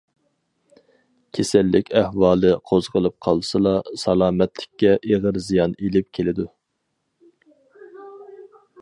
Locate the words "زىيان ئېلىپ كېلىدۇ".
5.49-6.51